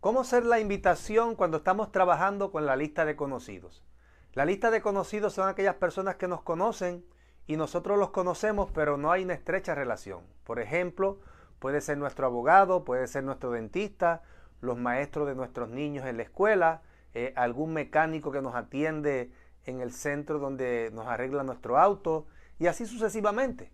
[0.00, 3.84] ¿Cómo hacer la invitación cuando estamos trabajando con la lista de conocidos?
[4.32, 7.04] La lista de conocidos son aquellas personas que nos conocen
[7.46, 10.22] y nosotros los conocemos, pero no hay una estrecha relación.
[10.44, 11.20] Por ejemplo,
[11.58, 14.22] puede ser nuestro abogado, puede ser nuestro dentista,
[14.62, 16.80] los maestros de nuestros niños en la escuela,
[17.12, 19.30] eh, algún mecánico que nos atiende
[19.66, 22.26] en el centro donde nos arregla nuestro auto
[22.58, 23.70] y así sucesivamente.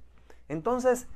[0.49, 1.07] Entonces,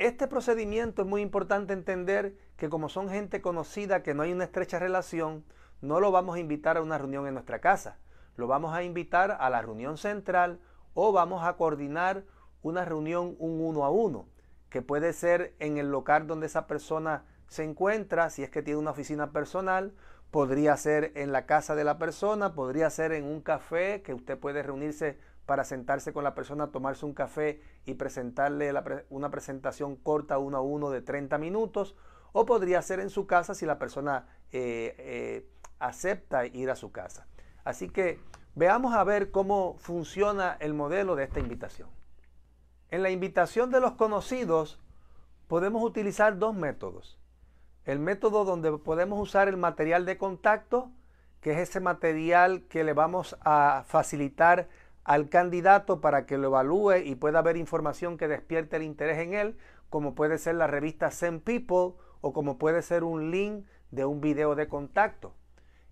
[0.00, 4.44] este procedimiento es muy importante entender que como son gente conocida, que no hay una
[4.44, 5.44] estrecha relación,
[5.82, 7.98] no lo vamos a invitar a una reunión en nuestra casa.
[8.36, 10.58] Lo vamos a invitar a la reunión central
[10.94, 12.24] o vamos a coordinar
[12.62, 14.26] una reunión un uno a uno,
[14.70, 18.80] que puede ser en el local donde esa persona se encuentra, si es que tiene
[18.80, 19.92] una oficina personal,
[20.30, 24.38] podría ser en la casa de la persona, podría ser en un café que usted
[24.38, 28.72] puede reunirse para sentarse con la persona, tomarse un café y presentarle
[29.08, 31.96] una presentación corta uno a uno de 30 minutos,
[32.32, 36.92] o podría ser en su casa si la persona eh, eh, acepta ir a su
[36.92, 37.26] casa.
[37.64, 38.20] Así que
[38.54, 41.88] veamos a ver cómo funciona el modelo de esta invitación.
[42.90, 44.80] En la invitación de los conocidos
[45.46, 47.18] podemos utilizar dos métodos.
[47.84, 50.90] El método donde podemos usar el material de contacto,
[51.40, 54.68] que es ese material que le vamos a facilitar
[55.04, 59.34] al candidato para que lo evalúe y pueda ver información que despierte el interés en
[59.34, 59.56] él,
[59.88, 64.20] como puede ser la revista Send People o como puede ser un link de un
[64.20, 65.34] video de contacto.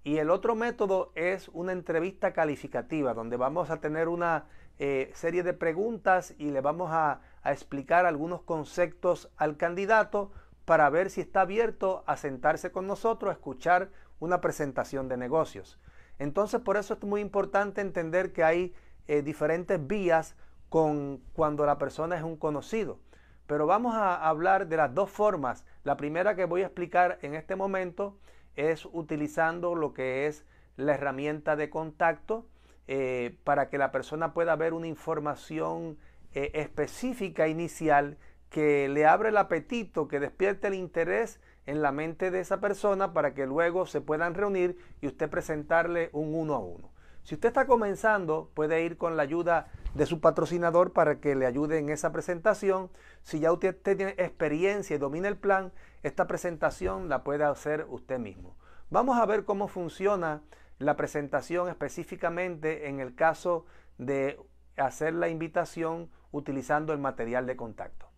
[0.04, 4.46] Y el otro método es una entrevista calificativa, donde vamos a tener una
[4.78, 10.30] eh, serie de preguntas y le vamos a explicar algunos conceptos al candidato
[10.64, 15.80] para ver si está abierto a sentarse con nosotros, a escuchar una presentación de negocios.
[16.18, 18.74] Entonces, por eso es muy importante entender que hay
[19.08, 20.36] eh, diferentes vías
[20.68, 23.00] con cuando la persona es un conocido.
[23.46, 25.64] Pero vamos a hablar de las dos formas.
[25.82, 28.18] La primera que voy a explicar en este momento
[28.56, 30.44] es utilizando lo que es
[30.76, 32.46] la herramienta de contacto
[32.86, 35.98] eh, para que la persona pueda ver una información
[36.32, 38.18] eh, específica inicial
[38.50, 43.12] que le abre el apetito, que despierte el interés en la mente de esa persona
[43.12, 46.90] para que luego se puedan reunir y usted presentarle un uno a uno.
[47.28, 51.44] Si usted está comenzando, puede ir con la ayuda de su patrocinador para que le
[51.44, 52.90] ayude en esa presentación.
[53.20, 55.70] Si ya usted tiene experiencia y domina el plan,
[56.02, 58.56] esta presentación la puede hacer usted mismo.
[58.88, 60.40] Vamos a ver cómo funciona
[60.78, 63.66] la presentación específicamente en el caso
[63.98, 64.40] de
[64.78, 68.08] hacer la invitación utilizando el material de contacto.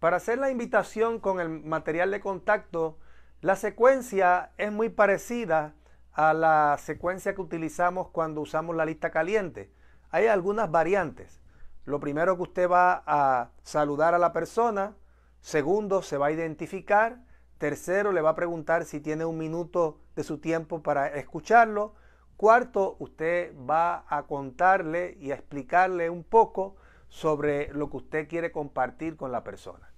[0.00, 2.98] Para hacer la invitación con el material de contacto,
[3.40, 5.72] la secuencia es muy parecida
[6.12, 9.72] a la secuencia que utilizamos cuando usamos la lista caliente.
[10.10, 11.40] Hay algunas variantes.
[11.84, 14.96] Lo primero que usted va a saludar a la persona,
[15.40, 17.24] segundo se va a identificar,
[17.58, 21.94] tercero le va a preguntar si tiene un minuto de su tiempo para escucharlo,
[22.36, 26.76] cuarto usted va a contarle y a explicarle un poco
[27.08, 29.92] sobre lo que usted quiere compartir con la persona.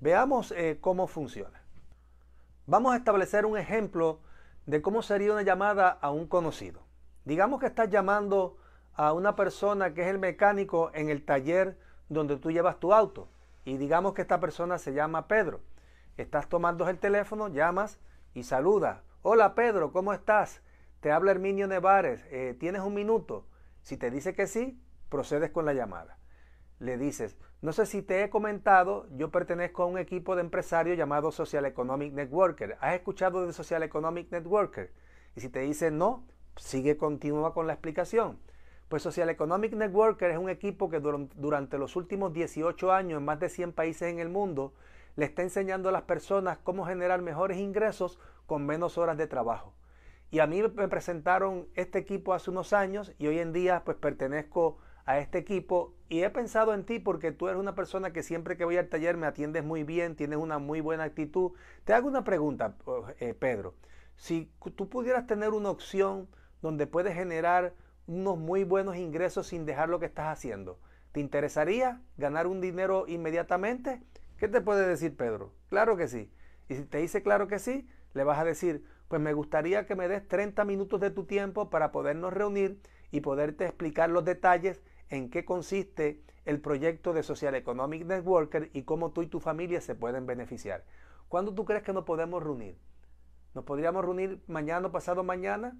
[0.00, 1.62] Veamos eh, cómo funciona.
[2.66, 4.20] Vamos a establecer un ejemplo
[4.66, 6.82] de cómo sería una llamada a un conocido.
[7.24, 8.58] Digamos que estás llamando
[8.94, 11.78] a una persona que es el mecánico en el taller
[12.08, 13.28] donde tú llevas tu auto.
[13.64, 15.60] Y digamos que esta persona se llama Pedro.
[16.16, 17.98] Estás tomando el teléfono, llamas
[18.34, 19.02] y saludas.
[19.22, 20.62] Hola Pedro, ¿cómo estás?
[21.00, 22.24] Te habla Herminio Nevares.
[22.30, 23.46] Eh, ¿Tienes un minuto?
[23.82, 26.18] Si te dice que sí, procedes con la llamada.
[26.78, 30.98] Le dices, no sé si te he comentado, yo pertenezco a un equipo de empresarios
[30.98, 32.76] llamado Social Economic Networker.
[32.80, 34.92] ¿Has escuchado de Social Economic Networker?
[35.34, 36.24] Y si te dice no,
[36.56, 38.38] sigue, continúa con la explicación.
[38.88, 43.40] Pues Social Economic Networker es un equipo que durante los últimos 18 años en más
[43.40, 44.74] de 100 países en el mundo
[45.16, 49.72] le está enseñando a las personas cómo generar mejores ingresos con menos horas de trabajo.
[50.30, 53.96] Y a mí me presentaron este equipo hace unos años y hoy en día pues
[53.96, 58.22] pertenezco a este equipo y he pensado en ti porque tú eres una persona que
[58.22, 61.52] siempre que voy al taller me atiendes muy bien, tienes una muy buena actitud.
[61.84, 62.76] Te hago una pregunta,
[63.18, 63.74] eh, Pedro.
[64.16, 66.28] Si tú pudieras tener una opción
[66.60, 67.74] donde puedes generar
[68.06, 70.78] unos muy buenos ingresos sin dejar lo que estás haciendo,
[71.12, 74.02] ¿te interesaría ganar un dinero inmediatamente?
[74.38, 75.52] ¿Qué te puede decir Pedro?
[75.68, 76.30] Claro que sí.
[76.68, 79.94] Y si te dice claro que sí, le vas a decir, pues me gustaría que
[79.94, 82.80] me des 30 minutos de tu tiempo para podernos reunir
[83.10, 88.82] y poderte explicar los detalles en qué consiste el proyecto de Social Economic Networker y
[88.82, 90.84] cómo tú y tu familia se pueden beneficiar.
[91.28, 92.78] ¿Cuándo tú crees que nos podemos reunir?
[93.54, 95.76] ¿Nos podríamos reunir mañana pasado mañana?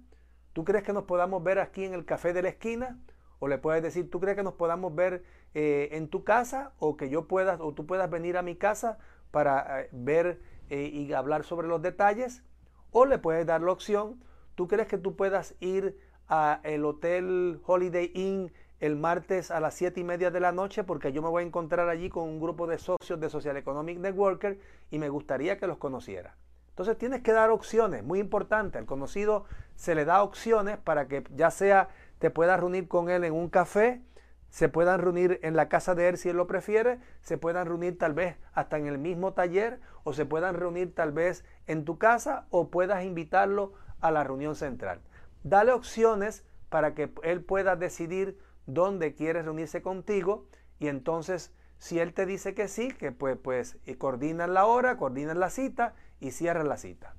[0.53, 2.99] ¿Tú crees que nos podamos ver aquí en el café de la esquina?
[3.39, 6.97] O le puedes decir, ¿tú crees que nos podamos ver eh, en tu casa o
[6.97, 8.97] que yo pueda o tú puedas venir a mi casa
[9.31, 12.43] para eh, ver eh, y hablar sobre los detalles?
[12.91, 14.23] O le puedes dar la opción,
[14.55, 15.97] ¿tú crees que tú puedas ir
[16.27, 21.11] al hotel Holiday Inn el martes a las 7 y media de la noche porque
[21.11, 24.59] yo me voy a encontrar allí con un grupo de socios de Social Economic Networker
[24.91, 26.35] y me gustaría que los conociera.
[26.69, 28.77] Entonces tienes que dar opciones, muy importante.
[28.77, 29.45] Al conocido
[29.75, 31.89] se le da opciones para que ya sea
[32.19, 34.01] te puedas reunir con él en un café,
[34.49, 37.97] se puedan reunir en la casa de él si él lo prefiere, se puedan reunir
[37.97, 41.97] tal vez hasta en el mismo taller o se puedan reunir tal vez en tu
[41.97, 45.01] casa o puedas invitarlo a la reunión central.
[45.43, 50.47] Dale opciones para que él pueda decidir dónde quiere reunirse contigo
[50.77, 55.39] y entonces si él te dice que sí, que pues, pues coordinan la hora, coordinan
[55.39, 57.15] la cita y cierran la cita.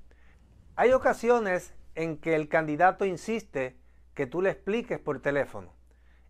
[0.77, 3.77] Hay ocasiones en que el candidato insiste
[4.15, 5.75] que tú le expliques por teléfono.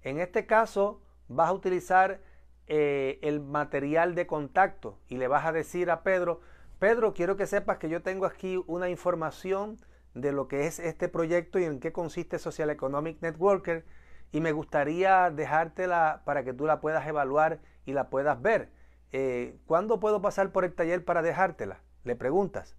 [0.03, 2.23] En este caso vas a utilizar
[2.67, 6.41] eh, el material de contacto y le vas a decir a Pedro,
[6.79, 9.79] Pedro, quiero que sepas que yo tengo aquí una información
[10.15, 13.85] de lo que es este proyecto y en qué consiste Social Economic Networker
[14.33, 18.71] y me gustaría dejártela para que tú la puedas evaluar y la puedas ver.
[19.13, 21.81] Eh, ¿Cuándo puedo pasar por el taller para dejártela?
[22.05, 22.77] Le preguntas.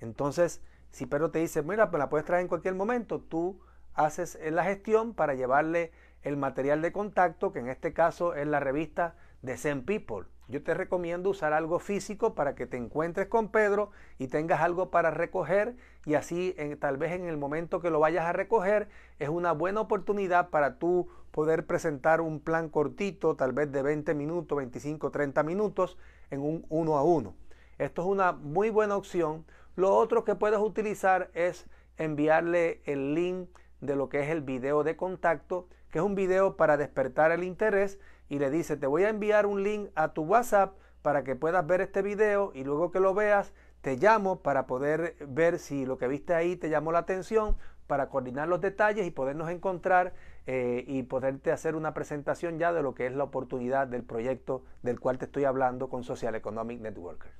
[0.00, 3.60] Entonces, si Pedro te dice, mira, pues la puedes traer en cualquier momento, tú
[3.94, 5.92] haces la gestión para llevarle
[6.22, 10.26] el material de contacto, que en este caso es la revista de Zen People.
[10.48, 14.90] Yo te recomiendo usar algo físico para que te encuentres con Pedro y tengas algo
[14.90, 18.88] para recoger y así tal vez en el momento que lo vayas a recoger
[19.18, 24.14] es una buena oportunidad para tú poder presentar un plan cortito, tal vez de 20
[24.14, 25.98] minutos, 25, 30 minutos
[26.30, 27.34] en un uno a uno.
[27.78, 29.44] Esto es una muy buena opción.
[29.76, 31.66] Lo otro que puedes utilizar es
[31.96, 33.48] enviarle el link
[33.84, 37.44] de lo que es el video de contacto, que es un video para despertar el
[37.44, 37.98] interés
[38.28, 41.66] y le dice, te voy a enviar un link a tu WhatsApp para que puedas
[41.66, 45.98] ver este video y luego que lo veas, te llamo para poder ver si lo
[45.98, 50.14] que viste ahí te llamó la atención, para coordinar los detalles y podernos encontrar
[50.46, 54.64] eh, y poderte hacer una presentación ya de lo que es la oportunidad del proyecto
[54.82, 57.32] del cual te estoy hablando con Social Economic Networker.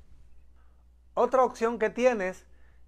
[1.13, 2.45] Otra opción que tienes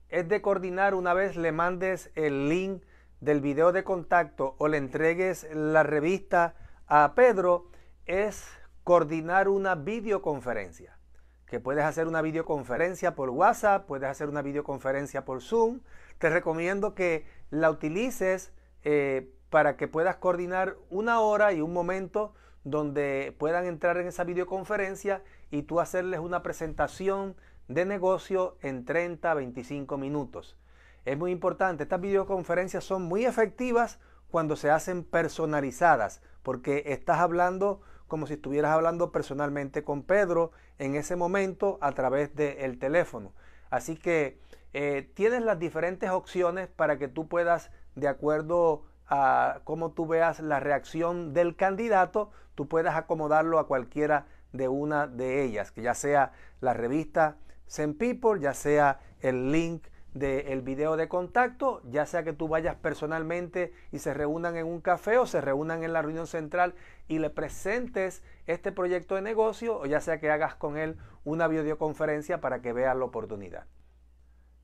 [0.09, 2.83] es de coordinar una vez le mandes el link
[3.19, 6.55] del video de contacto o le entregues la revista
[6.87, 7.69] a Pedro,
[8.05, 8.47] es
[8.83, 10.97] coordinar una videoconferencia.
[11.45, 15.79] Que puedes hacer una videoconferencia por WhatsApp, puedes hacer una videoconferencia por Zoom.
[16.17, 18.53] Te recomiendo que la utilices
[18.83, 24.25] eh, para que puedas coordinar una hora y un momento donde puedan entrar en esa
[24.25, 27.35] videoconferencia y tú hacerles una presentación
[27.67, 30.57] de negocio en 30, 25 minutos.
[31.07, 33.97] Es muy importante, estas videoconferencias son muy efectivas
[34.29, 40.95] cuando se hacen personalizadas, porque estás hablando como si estuvieras hablando personalmente con Pedro en
[40.95, 43.31] ese momento a través del teléfono.
[43.69, 44.41] Así que
[44.73, 50.41] eh, tienes las diferentes opciones para que tú puedas, de acuerdo a cómo tú veas
[50.41, 55.93] la reacción del candidato, tú puedas acomodarlo a cualquiera de una de ellas, que ya
[55.93, 59.87] sea la revista Zen People, ya sea el link
[60.17, 64.81] del video de contacto, ya sea que tú vayas personalmente y se reúnan en un
[64.81, 66.75] café o se reúnan en la reunión central
[67.07, 71.47] y le presentes este proyecto de negocio o ya sea que hagas con él una
[71.47, 73.65] videoconferencia para que veas la oportunidad.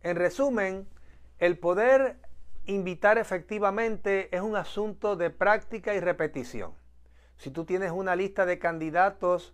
[0.01, 0.87] En resumen,
[1.39, 2.17] el poder
[2.65, 6.73] invitar efectivamente es un asunto de práctica y repetición.
[7.37, 9.53] Si tú tienes una lista de candidatos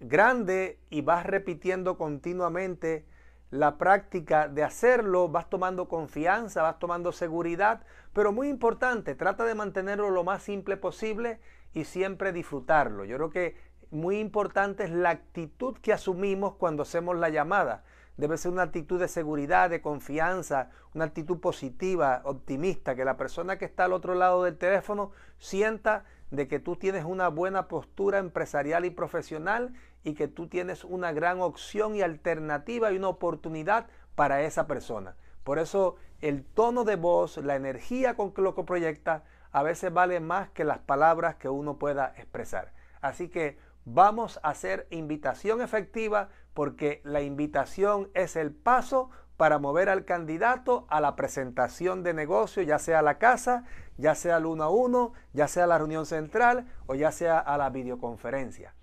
[0.00, 3.06] grande y vas repitiendo continuamente,
[3.50, 9.54] la práctica de hacerlo, vas tomando confianza, vas tomando seguridad, pero muy importante, trata de
[9.54, 11.40] mantenerlo lo más simple posible
[11.72, 13.04] y siempre disfrutarlo.
[13.04, 13.56] Yo creo que
[13.90, 17.84] muy importante es la actitud que asumimos cuando hacemos la llamada.
[18.16, 23.58] Debe ser una actitud de seguridad, de confianza, una actitud positiva, optimista, que la persona
[23.58, 28.18] que está al otro lado del teléfono sienta de que tú tienes una buena postura
[28.18, 29.72] empresarial y profesional
[30.04, 35.16] y que tú tienes una gran opción y alternativa y una oportunidad para esa persona.
[35.44, 39.92] Por eso el tono de voz, la energía con que lo que proyecta, a veces
[39.92, 42.72] vale más que las palabras que uno pueda expresar.
[43.00, 49.88] Así que vamos a hacer invitación efectiva porque la invitación es el paso para mover
[49.88, 53.64] al candidato a la presentación de negocio, ya sea a la casa,
[53.98, 57.38] ya sea al uno a uno, ya sea a la reunión central o ya sea
[57.38, 58.74] a la videoconferencia.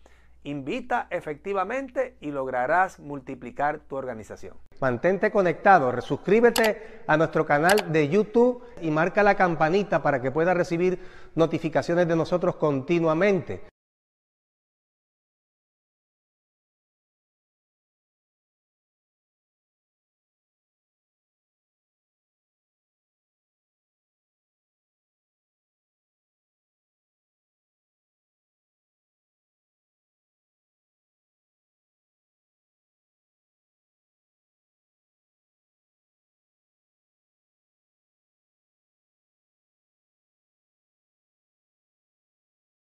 [0.45, 4.57] Invita efectivamente y lograrás multiplicar tu organización.
[4.81, 10.57] Mantente conectado, suscríbete a nuestro canal de YouTube y marca la campanita para que puedas
[10.57, 10.99] recibir
[11.35, 13.72] notificaciones de nosotros continuamente.